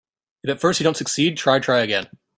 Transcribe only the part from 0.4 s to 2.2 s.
If at first you don't succeed, try, try again.